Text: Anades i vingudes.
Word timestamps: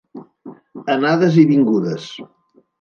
Anades 0.95 1.39
i 1.43 1.45
vingudes. 1.53 2.11